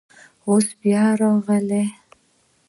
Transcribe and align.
اوس 0.47 0.67
بیا 0.79 1.03
راغلی. 1.19 1.85